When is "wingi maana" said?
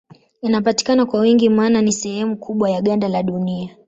1.19-1.81